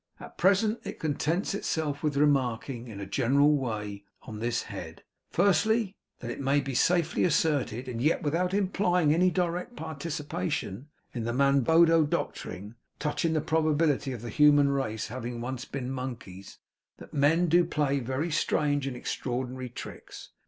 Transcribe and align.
At 0.19 0.35
present 0.35 0.79
it 0.83 0.97
contents 0.97 1.53
itself 1.53 2.01
with 2.01 2.17
remarking, 2.17 2.87
in 2.87 2.99
a 2.99 3.05
general 3.05 3.55
way, 3.55 4.03
on 4.23 4.39
this 4.39 4.63
head: 4.63 5.03
Firstly, 5.29 5.95
that 6.21 6.31
it 6.31 6.41
may 6.41 6.59
be 6.59 6.73
safely 6.73 7.23
asserted, 7.23 7.87
and 7.87 8.01
yet 8.01 8.23
without 8.23 8.51
implying 8.51 9.13
any 9.13 9.29
direct 9.29 9.75
participation 9.75 10.87
in 11.13 11.25
the 11.25 11.33
Manboddo 11.33 12.03
doctrine 12.05 12.73
touching 12.97 13.33
the 13.33 13.41
probability 13.41 14.11
of 14.11 14.23
the 14.23 14.29
human 14.29 14.69
race 14.69 15.09
having 15.09 15.39
once 15.39 15.65
been 15.65 15.91
monkeys, 15.91 16.57
that 16.97 17.13
men 17.13 17.45
do 17.47 17.63
play 17.63 17.99
very 17.99 18.31
strange 18.31 18.87
and 18.87 18.97
extraordinary 18.97 19.69
tricks. 19.69 20.29